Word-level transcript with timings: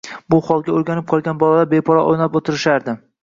Bu 0.33 0.37
holga 0.45 0.73
o`rganib 0.77 1.07
qolgan 1.11 1.43
bolalar 1.43 1.69
beparvo 1.75 2.07
o`ynab 2.15 2.39
o`tirishardi 2.39 2.97